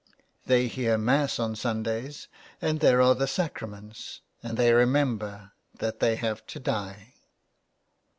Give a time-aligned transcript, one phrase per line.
[0.47, 2.27] They hear Mass on Sundays,
[2.59, 7.13] and there are the Sacraments, and they remember that they have to die.